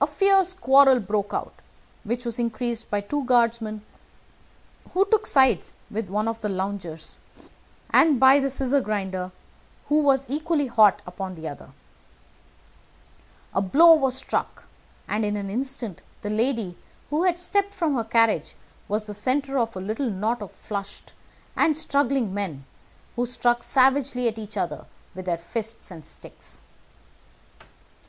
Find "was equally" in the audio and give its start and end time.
10.02-10.66